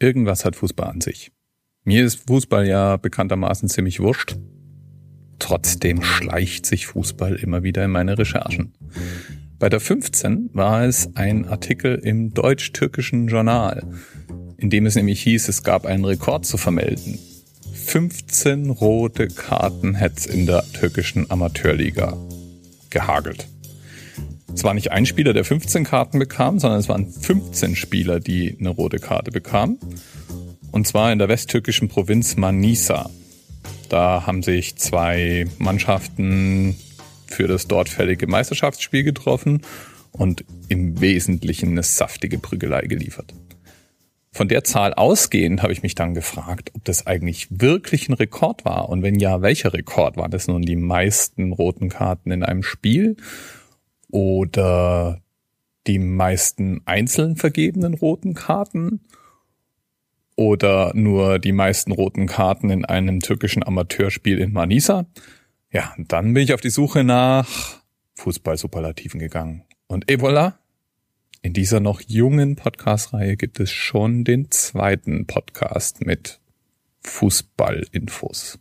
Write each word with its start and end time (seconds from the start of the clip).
Irgendwas 0.00 0.44
hat 0.44 0.54
Fußball 0.54 0.88
an 0.88 1.00
sich. 1.00 1.32
Mir 1.84 2.04
ist 2.04 2.28
Fußball 2.28 2.66
ja 2.68 2.96
bekanntermaßen 2.96 3.68
ziemlich 3.68 3.98
wurscht. 3.98 4.36
Trotzdem 5.40 6.02
schleicht 6.02 6.66
sich 6.66 6.86
Fußball 6.86 7.34
immer 7.36 7.62
wieder 7.62 7.84
in 7.84 7.90
meine 7.90 8.16
Recherchen. 8.16 8.74
Bei 9.58 9.68
der 9.68 9.80
15 9.80 10.50
war 10.52 10.84
es 10.84 11.16
ein 11.16 11.46
Artikel 11.46 11.96
im 11.96 12.32
deutsch-türkischen 12.32 13.26
Journal, 13.26 13.82
in 14.56 14.70
dem 14.70 14.86
es 14.86 14.94
nämlich 14.94 15.20
hieß, 15.22 15.48
es 15.48 15.64
gab 15.64 15.84
einen 15.84 16.04
Rekord 16.04 16.46
zu 16.46 16.58
vermelden. 16.58 17.18
15 17.72 18.70
rote 18.70 19.26
Karten 19.28 19.94
hätte 19.94 20.16
es 20.16 20.26
in 20.26 20.46
der 20.46 20.62
türkischen 20.74 21.28
Amateurliga 21.30 22.16
gehagelt. 22.90 23.48
Es 24.54 24.64
war 24.64 24.74
nicht 24.74 24.90
ein 24.92 25.06
Spieler, 25.06 25.32
der 25.32 25.44
15 25.44 25.84
Karten 25.84 26.18
bekam, 26.18 26.58
sondern 26.58 26.80
es 26.80 26.88
waren 26.88 27.10
15 27.10 27.76
Spieler, 27.76 28.20
die 28.20 28.56
eine 28.58 28.70
rote 28.70 28.98
Karte 28.98 29.30
bekamen. 29.30 29.78
Und 30.72 30.86
zwar 30.86 31.12
in 31.12 31.18
der 31.18 31.28
westtürkischen 31.28 31.88
Provinz 31.88 32.36
Manisa. 32.36 33.10
Da 33.88 34.26
haben 34.26 34.42
sich 34.42 34.76
zwei 34.76 35.46
Mannschaften 35.58 36.76
für 37.26 37.46
das 37.46 37.68
dort 37.68 37.88
fällige 37.88 38.26
Meisterschaftsspiel 38.26 39.02
getroffen 39.02 39.62
und 40.12 40.44
im 40.68 41.00
Wesentlichen 41.00 41.70
eine 41.70 41.82
saftige 41.82 42.38
Prügelei 42.38 42.82
geliefert. 42.82 43.34
Von 44.30 44.48
der 44.48 44.62
Zahl 44.62 44.94
ausgehend 44.94 45.62
habe 45.62 45.72
ich 45.72 45.82
mich 45.82 45.94
dann 45.94 46.14
gefragt, 46.14 46.70
ob 46.74 46.84
das 46.84 47.06
eigentlich 47.06 47.48
wirklich 47.50 48.08
ein 48.08 48.14
Rekord 48.14 48.64
war 48.64 48.88
und 48.88 49.02
wenn 49.02 49.18
ja, 49.18 49.42
welcher 49.42 49.72
Rekord 49.72 50.16
war 50.16 50.28
das 50.28 50.46
nun 50.48 50.62
die 50.62 50.76
meisten 50.76 51.52
roten 51.52 51.88
Karten 51.88 52.30
in 52.30 52.44
einem 52.44 52.62
Spiel 52.62 53.16
oder 54.10 55.22
die 55.86 55.98
meisten 55.98 56.82
einzeln 56.84 57.36
vergebenen 57.36 57.94
roten 57.94 58.34
Karten 58.34 59.00
oder 60.36 60.92
nur 60.94 61.38
die 61.38 61.52
meisten 61.52 61.92
roten 61.92 62.26
Karten 62.26 62.70
in 62.70 62.84
einem 62.84 63.20
türkischen 63.20 63.64
Amateurspiel 63.64 64.38
in 64.38 64.52
Manisa. 64.52 65.06
Ja, 65.72 65.94
dann 65.98 66.32
bin 66.34 66.44
ich 66.44 66.52
auf 66.52 66.60
die 66.60 66.70
Suche 66.70 67.04
nach 67.04 67.48
Fußball-Superlativen 68.14 69.18
gegangen. 69.18 69.64
Und 69.86 70.10
et 70.10 70.20
voilà, 70.20 70.54
in 71.42 71.52
dieser 71.52 71.80
noch 71.80 72.00
jungen 72.06 72.56
Podcast-Reihe 72.56 73.36
gibt 73.36 73.58
es 73.60 73.70
schon 73.70 74.24
den 74.24 74.50
zweiten 74.50 75.26
Podcast 75.26 76.04
mit 76.04 76.40
Fußballinfos. 77.00 78.58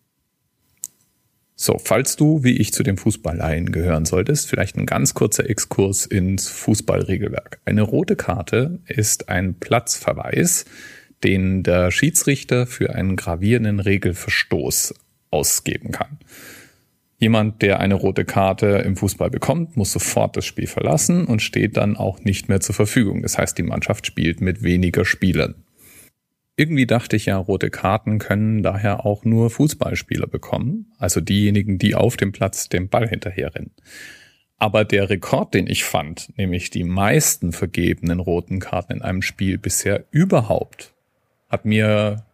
So, 1.59 1.79
falls 1.83 2.15
du, 2.15 2.43
wie 2.43 2.55
ich, 2.55 2.71
zu 2.71 2.83
den 2.83 2.97
Fußballleien 2.97 3.71
gehören 3.71 4.05
solltest, 4.05 4.47
vielleicht 4.47 4.77
ein 4.77 4.85
ganz 4.85 5.15
kurzer 5.15 5.49
Exkurs 5.49 6.05
ins 6.05 6.47
Fußballregelwerk. 6.49 7.59
Eine 7.65 7.81
rote 7.81 8.15
Karte 8.15 8.77
ist 8.85 9.27
ein 9.27 9.55
Platzverweis, 9.55 10.65
den 11.23 11.63
der 11.63 11.89
Schiedsrichter 11.89 12.67
für 12.67 12.93
einen 12.93 13.15
gravierenden 13.15 13.79
Regelverstoß 13.79 14.93
ausgeben 15.31 15.91
kann. 15.91 16.19
Jemand, 17.17 17.63
der 17.63 17.79
eine 17.79 17.95
rote 17.95 18.23
Karte 18.23 18.83
im 18.85 18.95
Fußball 18.95 19.31
bekommt, 19.31 19.75
muss 19.75 19.91
sofort 19.91 20.37
das 20.37 20.45
Spiel 20.45 20.67
verlassen 20.67 21.25
und 21.25 21.41
steht 21.41 21.75
dann 21.75 21.97
auch 21.97 22.19
nicht 22.19 22.49
mehr 22.49 22.59
zur 22.59 22.75
Verfügung. 22.75 23.23
Das 23.23 23.39
heißt, 23.39 23.57
die 23.57 23.63
Mannschaft 23.63 24.05
spielt 24.05 24.41
mit 24.41 24.61
weniger 24.61 25.05
Spielern. 25.05 25.55
Irgendwie 26.59 26.87
dachte 26.87 27.15
ich 27.15 27.27
ja, 27.27 27.37
rote 27.37 27.69
Karten 27.69 28.17
können 28.17 28.63
daher 28.63 29.05
auch 29.05 29.23
nur 29.23 29.51
Fußballspieler 29.51 30.25
bekommen, 30.25 30.91
also 30.97 31.21
diejenigen, 31.21 31.77
die 31.77 31.93
auf 31.93 32.17
dem 32.17 32.31
Platz 32.31 32.67
dem 32.67 32.89
Ball 32.89 33.07
hinterherrennen. 33.07 33.71
Aber 34.57 34.83
der 34.83 35.11
Rekord, 35.11 35.53
den 35.53 35.67
ich 35.67 35.83
fand, 35.83 36.35
nämlich 36.35 36.71
die 36.71 36.83
meisten 36.83 37.51
vergebenen 37.51 38.19
roten 38.19 38.59
Karten 38.59 38.93
in 38.93 39.01
einem 39.03 39.21
Spiel 39.21 39.59
bisher 39.59 40.05
überhaupt, 40.09 40.95
hat 41.47 41.65
mir 41.65 42.25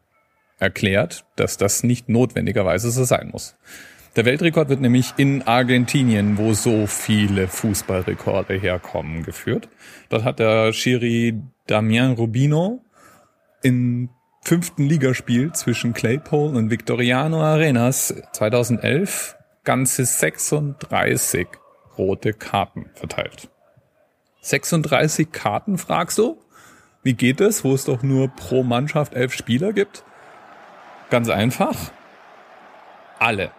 erklärt, 0.58 1.26
dass 1.36 1.58
das 1.58 1.84
nicht 1.84 2.08
notwendigerweise 2.08 2.92
so 2.92 3.04
sein 3.04 3.30
muss. 3.30 3.58
Der 4.16 4.24
Weltrekord 4.24 4.70
wird 4.70 4.80
nämlich 4.80 5.16
in 5.18 5.42
Argentinien, 5.42 6.38
wo 6.38 6.54
so 6.54 6.88
viele 6.88 7.50
Fußballrekorde 7.50 8.54
herkommen, 8.54 9.23
geführt. 9.23 9.67
Dort 10.08 10.23
hat 10.23 10.39
der 10.39 10.72
Schiri 10.72 11.42
Damien 11.67 12.14
Rubino 12.14 12.86
im 13.64 14.10
fünften 14.42 14.84
Ligaspiel 14.84 15.54
zwischen 15.54 15.94
Claypole 15.94 16.58
und 16.58 16.70
Victoriano 16.70 17.42
Arenas 17.42 18.14
2011 18.34 19.38
ganze 19.64 20.06
36 20.06 21.48
rote 21.98 22.34
Karten 22.34 22.90
verteilt. 22.94 23.50
36 24.42 25.32
Karten, 25.32 25.78
fragst 25.78 26.18
du? 26.18 26.38
Wie 27.02 27.14
geht 27.14 27.40
es, 27.40 27.64
wo 27.64 27.74
es 27.74 27.86
doch 27.86 28.04
nur 28.04 28.28
pro 28.28 28.64
Mannschaft 28.64 29.14
elf 29.14 29.34
Spieler 29.34 29.72
gibt? 29.72 30.04
Ganz 31.10 31.30
einfach. 31.30 31.76
Alle. 33.20 33.52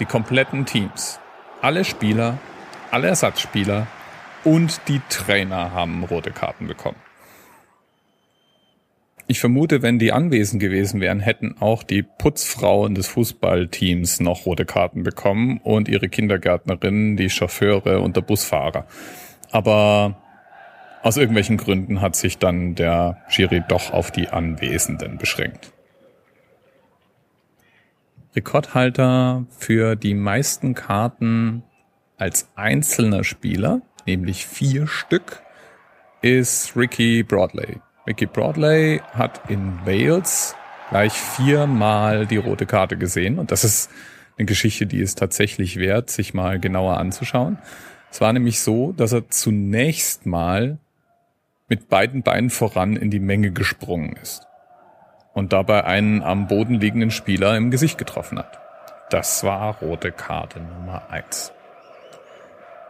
Die 0.00 0.04
kompletten 0.04 0.66
Teams. 0.66 1.20
Alle 1.60 1.84
Spieler, 1.84 2.38
alle 2.90 3.08
Ersatzspieler 3.08 3.86
und 4.42 4.80
die 4.88 5.00
Trainer 5.08 5.72
haben 5.72 6.02
rote 6.02 6.32
Karten 6.32 6.66
bekommen. 6.66 6.96
Ich 9.32 9.40
vermute, 9.40 9.80
wenn 9.80 9.98
die 9.98 10.12
anwesend 10.12 10.60
gewesen 10.60 11.00
wären, 11.00 11.18
hätten 11.18 11.56
auch 11.58 11.84
die 11.84 12.02
Putzfrauen 12.02 12.94
des 12.94 13.08
Fußballteams 13.08 14.20
noch 14.20 14.44
rote 14.44 14.66
Karten 14.66 15.04
bekommen 15.04 15.56
und 15.56 15.88
ihre 15.88 16.10
Kindergärtnerinnen, 16.10 17.16
die 17.16 17.30
Chauffeure 17.30 18.00
und 18.00 18.14
der 18.14 18.20
Busfahrer. 18.20 18.84
Aber 19.50 20.20
aus 21.02 21.16
irgendwelchen 21.16 21.56
Gründen 21.56 22.02
hat 22.02 22.14
sich 22.14 22.36
dann 22.36 22.74
der 22.74 23.22
Schiri 23.28 23.62
doch 23.66 23.94
auf 23.94 24.10
die 24.10 24.28
Anwesenden 24.28 25.16
beschränkt. 25.16 25.72
Rekordhalter 28.36 29.46
für 29.48 29.96
die 29.96 30.12
meisten 30.12 30.74
Karten 30.74 31.62
als 32.18 32.50
einzelner 32.54 33.24
Spieler, 33.24 33.80
nämlich 34.04 34.46
vier 34.46 34.86
Stück, 34.86 35.40
ist 36.20 36.76
Ricky 36.76 37.22
Broadley. 37.22 37.80
Mickey 38.04 38.26
Broadley 38.26 39.00
hat 39.12 39.48
in 39.48 39.78
Wales 39.84 40.56
gleich 40.90 41.12
viermal 41.12 42.26
die 42.26 42.36
rote 42.36 42.66
Karte 42.66 42.96
gesehen 42.96 43.38
und 43.38 43.52
das 43.52 43.62
ist 43.62 43.90
eine 44.36 44.46
Geschichte, 44.46 44.86
die 44.86 45.00
es 45.00 45.14
tatsächlich 45.14 45.78
wert, 45.78 46.10
sich 46.10 46.34
mal 46.34 46.58
genauer 46.58 46.98
anzuschauen. 46.98 47.58
Es 48.10 48.20
war 48.20 48.32
nämlich 48.32 48.60
so, 48.60 48.92
dass 48.92 49.12
er 49.12 49.28
zunächst 49.28 50.26
mal 50.26 50.78
mit 51.68 51.88
beiden 51.88 52.22
Beinen 52.22 52.50
voran 52.50 52.96
in 52.96 53.10
die 53.10 53.20
Menge 53.20 53.52
gesprungen 53.52 54.16
ist 54.20 54.46
und 55.32 55.52
dabei 55.52 55.84
einen 55.84 56.22
am 56.22 56.48
Boden 56.48 56.74
liegenden 56.80 57.10
Spieler 57.10 57.56
im 57.56 57.70
Gesicht 57.70 57.98
getroffen 57.98 58.38
hat. 58.38 58.58
Das 59.10 59.44
war 59.44 59.78
rote 59.78 60.10
Karte 60.10 60.60
Nummer 60.60 61.10
eins. 61.10 61.52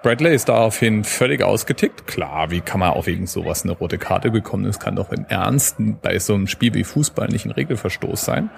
Bradley 0.02 0.34
ist 0.34 0.48
daraufhin 0.48 1.04
völlig 1.04 1.42
ausgetickt. 1.42 2.08
Klar, 2.08 2.50
wie 2.50 2.60
kann 2.60 2.80
man 2.80 2.90
auch 2.90 3.06
wegen 3.06 3.28
sowas 3.28 3.62
eine 3.62 3.70
rote 3.70 3.98
Karte 3.98 4.32
bekommen? 4.32 4.64
Das 4.64 4.80
kann 4.80 4.96
doch 4.96 5.12
im 5.12 5.26
Ernst 5.28 5.76
bei 6.02 6.18
so 6.18 6.34
einem 6.34 6.48
Spiel 6.48 6.74
wie 6.74 6.82
Fußball 6.82 7.28
nicht 7.28 7.44
ein 7.44 7.52
Regelverstoß 7.52 8.24
sein. 8.24 8.50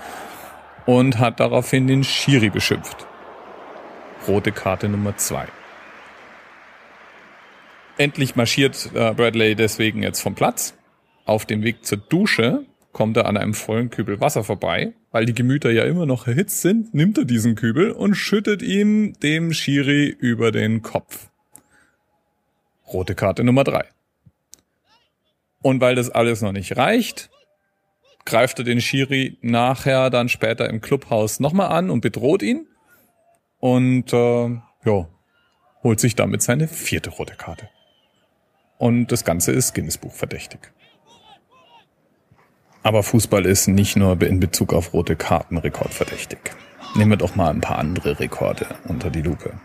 Und 0.86 1.18
hat 1.18 1.40
daraufhin 1.40 1.86
den 1.86 2.02
Schiri 2.02 2.48
beschimpft. 2.48 3.06
Rote 4.26 4.52
Karte 4.52 4.88
Nummer 4.88 5.18
zwei. 5.18 5.46
Endlich 7.98 8.36
marschiert 8.36 8.90
äh, 8.94 9.12
Bradley 9.12 9.54
deswegen 9.54 10.02
jetzt 10.02 10.20
vom 10.20 10.34
Platz. 10.34 10.74
Auf 11.26 11.44
dem 11.44 11.62
Weg 11.62 11.84
zur 11.84 11.98
Dusche 11.98 12.64
kommt 12.92 13.18
er 13.18 13.26
an 13.26 13.36
einem 13.36 13.52
vollen 13.52 13.90
Kübel 13.90 14.18
Wasser 14.18 14.44
vorbei. 14.44 14.94
Weil 15.10 15.26
die 15.26 15.34
Gemüter 15.34 15.70
ja 15.70 15.84
immer 15.84 16.06
noch 16.06 16.26
erhitzt 16.26 16.62
sind, 16.62 16.94
nimmt 16.94 17.18
er 17.18 17.26
diesen 17.26 17.54
Kübel 17.54 17.90
und 17.90 18.14
schüttet 18.14 18.62
ihn 18.62 19.12
dem 19.22 19.52
Schiri 19.52 20.06
über 20.06 20.50
den 20.50 20.80
Kopf. 20.80 21.28
Rote 22.92 23.14
Karte 23.14 23.44
Nummer 23.44 23.64
drei. 23.64 23.84
Und 25.62 25.80
weil 25.80 25.94
das 25.94 26.10
alles 26.10 26.42
noch 26.42 26.52
nicht 26.52 26.76
reicht, 26.76 27.30
greift 28.24 28.58
er 28.58 28.64
den 28.64 28.80
Schiri 28.80 29.38
nachher 29.40 30.10
dann 30.10 30.28
später 30.28 30.68
im 30.68 30.80
Clubhaus 30.80 31.40
nochmal 31.40 31.68
an 31.68 31.90
und 31.90 32.00
bedroht 32.00 32.42
ihn. 32.42 32.66
Und 33.60 34.12
äh, 34.12 34.48
ja, 34.84 35.08
holt 35.82 36.00
sich 36.00 36.16
damit 36.16 36.42
seine 36.42 36.68
vierte 36.68 37.10
rote 37.10 37.34
Karte. 37.34 37.68
Und 38.78 39.06
das 39.12 39.24
Ganze 39.24 39.52
ist 39.52 39.74
Guinness-Buch 39.74 40.12
verdächtig. 40.12 40.72
Aber 42.82 43.02
Fußball 43.02 43.46
ist 43.46 43.66
nicht 43.66 43.96
nur 43.96 44.20
in 44.20 44.40
Bezug 44.40 44.74
auf 44.74 44.92
rote 44.92 45.16
Karten 45.16 45.56
rekordverdächtig. 45.56 46.38
Nehmen 46.94 47.12
wir 47.12 47.16
doch 47.16 47.34
mal 47.34 47.48
ein 47.48 47.62
paar 47.62 47.78
andere 47.78 48.20
Rekorde 48.20 48.66
unter 48.86 49.08
die 49.08 49.22
Lupe. 49.22 49.58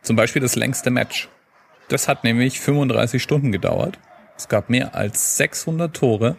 Zum 0.00 0.16
Beispiel 0.16 0.40
das 0.40 0.56
längste 0.56 0.90
Match 0.90 1.28
das 1.88 2.08
hat 2.08 2.24
nämlich 2.24 2.60
35 2.60 3.22
Stunden 3.22 3.52
gedauert. 3.52 3.98
Es 4.36 4.48
gab 4.48 4.70
mehr 4.70 4.94
als 4.94 5.36
600 5.36 5.94
Tore. 5.94 6.36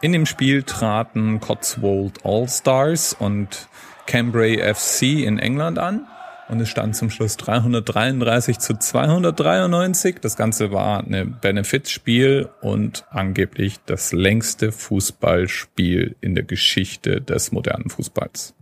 In 0.00 0.12
dem 0.12 0.26
Spiel 0.26 0.62
traten 0.62 1.40
Cotswold 1.40 2.24
All 2.24 2.48
Stars 2.48 3.14
und 3.18 3.68
Cambrai 4.06 4.58
FC 4.74 5.24
in 5.24 5.38
England 5.38 5.78
an. 5.78 6.06
und 6.48 6.60
es 6.60 6.68
stand 6.68 6.94
zum 6.94 7.10
Schluss 7.10 7.36
333 7.38 8.58
zu 8.58 8.78
293. 8.78 10.16
Das 10.20 10.36
Ganze 10.36 10.72
war 10.72 11.00
ein 11.00 11.38
Benefizspiel 11.40 12.50
und 12.60 13.06
angeblich 13.08 13.78
das 13.86 14.12
längste 14.12 14.70
Fußballspiel 14.72 16.16
in 16.20 16.34
der 16.34 16.44
Geschichte 16.44 17.22
des 17.22 17.50
modernen 17.52 17.88
Fußballs. 17.88 18.54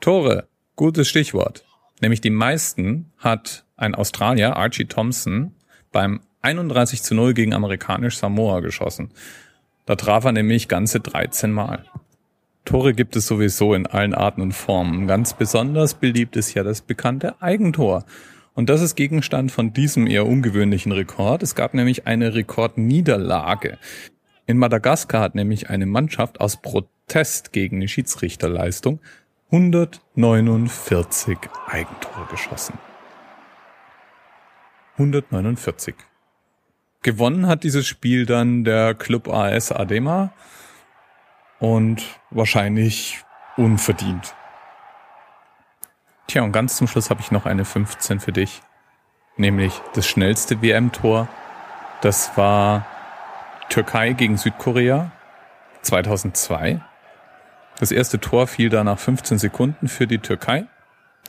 Tore, 0.00 0.48
gutes 0.74 1.08
Stichwort. 1.08 1.65
Nämlich 2.00 2.20
die 2.20 2.30
meisten 2.30 3.12
hat 3.18 3.64
ein 3.76 3.94
Australier, 3.94 4.56
Archie 4.56 4.86
Thompson, 4.86 5.52
beim 5.92 6.20
31 6.42 7.02
zu 7.02 7.14
0 7.14 7.34
gegen 7.34 7.54
amerikanisch 7.54 8.18
Samoa 8.18 8.60
geschossen. 8.60 9.10
Da 9.86 9.96
traf 9.96 10.24
er 10.24 10.32
nämlich 10.32 10.68
ganze 10.68 11.00
13 11.00 11.52
Mal. 11.52 11.84
Tore 12.64 12.94
gibt 12.94 13.14
es 13.16 13.26
sowieso 13.26 13.74
in 13.74 13.86
allen 13.86 14.14
Arten 14.14 14.42
und 14.42 14.52
Formen. 14.52 15.06
Ganz 15.06 15.34
besonders 15.34 15.94
beliebt 15.94 16.36
ist 16.36 16.54
ja 16.54 16.64
das 16.64 16.82
bekannte 16.82 17.40
Eigentor. 17.40 18.04
Und 18.54 18.68
das 18.68 18.80
ist 18.80 18.96
Gegenstand 18.96 19.52
von 19.52 19.72
diesem 19.72 20.06
eher 20.06 20.26
ungewöhnlichen 20.26 20.90
Rekord. 20.90 21.42
Es 21.42 21.54
gab 21.54 21.74
nämlich 21.74 22.06
eine 22.06 22.34
Rekordniederlage. 22.34 23.78
In 24.46 24.58
Madagaskar 24.58 25.20
hat 25.20 25.34
nämlich 25.34 25.70
eine 25.70 25.86
Mannschaft 25.86 26.40
aus 26.40 26.60
Protest 26.60 27.52
gegen 27.52 27.80
die 27.80 27.88
Schiedsrichterleistung 27.88 29.00
149 29.52 31.38
Eigentore 31.68 32.26
geschossen. 32.30 32.76
149. 34.94 35.94
Gewonnen 37.02 37.46
hat 37.46 37.62
dieses 37.62 37.86
Spiel 37.86 38.26
dann 38.26 38.64
der 38.64 38.94
Club 38.94 39.28
AS 39.28 39.70
Adema 39.70 40.32
und 41.60 42.02
wahrscheinlich 42.30 43.24
unverdient. 43.56 44.34
Tja, 46.26 46.42
und 46.42 46.50
ganz 46.50 46.76
zum 46.76 46.88
Schluss 46.88 47.08
habe 47.10 47.20
ich 47.20 47.30
noch 47.30 47.46
eine 47.46 47.64
15 47.64 48.18
für 48.18 48.32
dich. 48.32 48.62
Nämlich 49.36 49.80
das 49.94 50.08
schnellste 50.08 50.60
WM-Tor. 50.60 51.28
Das 52.00 52.36
war 52.36 52.84
Türkei 53.68 54.12
gegen 54.12 54.38
Südkorea 54.38 55.12
2002. 55.82 56.80
Das 57.78 57.92
erste 57.92 58.18
Tor 58.18 58.46
fiel 58.46 58.70
da 58.70 58.84
nach 58.84 58.98
15 58.98 59.38
Sekunden 59.38 59.88
für 59.88 60.06
die 60.06 60.18
Türkei. 60.18 60.66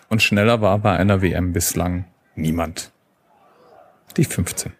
Und 0.09 0.21
schneller 0.21 0.61
war 0.61 0.79
bei 0.79 0.95
einer 0.95 1.21
WM 1.21 1.51
bislang 1.51 2.05
niemand. 2.35 2.91
Die 4.15 4.23
15. 4.23 4.71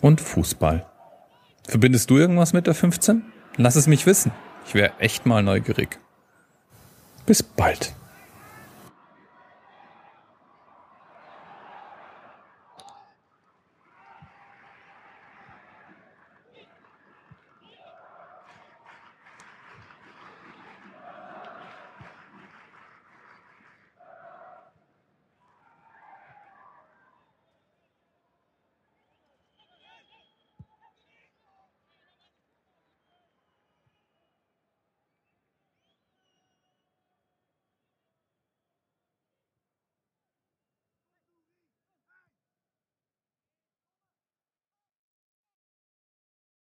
Und 0.00 0.20
Fußball. 0.20 0.86
Verbindest 1.66 2.10
du 2.10 2.18
irgendwas 2.18 2.52
mit 2.52 2.66
der 2.66 2.74
15? 2.74 3.22
Lass 3.56 3.76
es 3.76 3.86
mich 3.86 4.06
wissen. 4.06 4.32
Ich 4.66 4.74
wäre 4.74 4.92
echt 4.98 5.26
mal 5.26 5.42
neugierig. 5.42 5.98
Bis 7.24 7.42
bald. 7.42 7.94